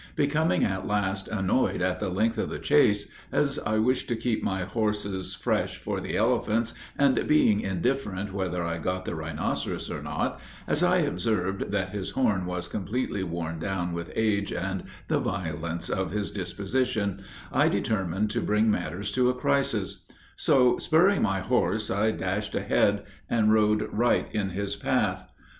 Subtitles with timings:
[0.15, 4.41] Becoming at last annoyed at the length of the chase, as I wished to keep
[4.41, 10.01] my horses fresh for the elephants, and being indifferent whether I got the rhinoceros or
[10.01, 15.19] not, as I observed that his horn was completely worn down with age and the
[15.19, 20.05] violence of his disposition, I determined to bring matters to a crisis;
[20.35, 25.29] so, spurring my horse, I dashed ahead, and rode right in his path.